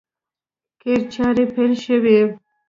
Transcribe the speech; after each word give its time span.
قیر 0.81 1.01
چارې 1.13 1.43
پیل 1.53 1.71
شوې! 1.85 2.19